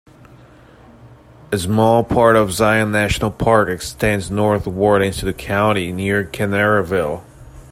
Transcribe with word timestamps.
A 1.51 1.59
small 1.59 2.03
part 2.03 2.35
of 2.35 2.51
Zion 2.53 2.91
National 2.91 3.29
Park 3.29 3.69
extends 3.69 4.31
northward 4.31 5.03
into 5.03 5.25
the 5.25 5.31
county, 5.33 5.91
near 5.91 6.23
Kanarraville. 6.25 7.23